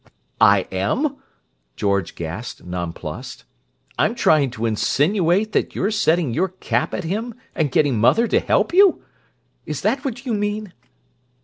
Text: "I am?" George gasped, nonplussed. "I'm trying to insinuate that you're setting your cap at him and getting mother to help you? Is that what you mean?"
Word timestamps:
"I 0.41 0.61
am?" 0.71 1.17
George 1.75 2.15
gasped, 2.15 2.65
nonplussed. 2.65 3.43
"I'm 3.99 4.15
trying 4.15 4.49
to 4.57 4.65
insinuate 4.65 5.51
that 5.51 5.75
you're 5.75 5.91
setting 5.91 6.33
your 6.33 6.47
cap 6.47 6.95
at 6.95 7.03
him 7.03 7.35
and 7.53 7.71
getting 7.71 7.99
mother 7.99 8.25
to 8.29 8.39
help 8.39 8.73
you? 8.73 9.03
Is 9.67 9.81
that 9.81 10.03
what 10.03 10.25
you 10.25 10.33
mean?" 10.33 10.73